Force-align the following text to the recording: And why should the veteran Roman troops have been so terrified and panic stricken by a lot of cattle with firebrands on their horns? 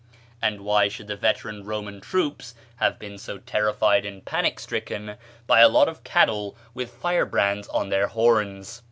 And 0.41 0.61
why 0.61 0.87
should 0.87 1.05
the 1.05 1.15
veteran 1.15 1.63
Roman 1.63 2.01
troops 2.01 2.55
have 2.77 2.97
been 2.97 3.19
so 3.19 3.37
terrified 3.37 4.03
and 4.03 4.25
panic 4.25 4.59
stricken 4.59 5.15
by 5.45 5.59
a 5.59 5.69
lot 5.69 5.87
of 5.87 6.03
cattle 6.03 6.57
with 6.73 6.89
firebrands 6.91 7.67
on 7.67 7.89
their 7.89 8.07
horns? 8.07 8.79